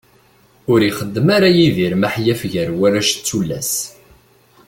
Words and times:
Ur 0.71 0.79
ixeddem 0.89 1.27
ara 1.35 1.49
Yidir 1.57 1.93
maḥyaf 2.01 2.41
gar 2.51 2.69
warrac 2.79 3.09
d 3.15 3.19
tullas. 3.27 3.71